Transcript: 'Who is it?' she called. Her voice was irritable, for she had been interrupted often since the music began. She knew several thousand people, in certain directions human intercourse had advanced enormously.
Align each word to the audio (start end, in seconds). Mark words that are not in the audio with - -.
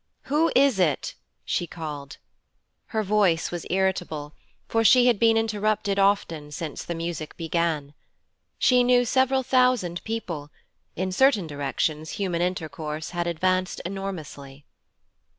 'Who 0.23 0.51
is 0.55 0.79
it?' 0.79 1.13
she 1.45 1.67
called. 1.67 2.17
Her 2.87 3.03
voice 3.03 3.51
was 3.51 3.67
irritable, 3.69 4.33
for 4.67 4.83
she 4.83 5.05
had 5.05 5.19
been 5.19 5.37
interrupted 5.37 5.99
often 5.99 6.49
since 6.49 6.83
the 6.83 6.95
music 6.95 7.37
began. 7.37 7.93
She 8.57 8.83
knew 8.83 9.05
several 9.05 9.43
thousand 9.43 10.03
people, 10.03 10.49
in 10.95 11.11
certain 11.11 11.45
directions 11.45 12.13
human 12.13 12.41
intercourse 12.41 13.11
had 13.11 13.27
advanced 13.27 13.79
enormously. 13.85 14.65